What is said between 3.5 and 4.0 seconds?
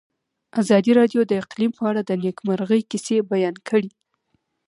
کړې.